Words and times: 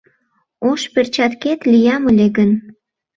Ош 0.69 0.81
перчаткет 0.93 1.59
лиям 1.71 2.03
ыле 2.11 2.27
гын 2.37 2.51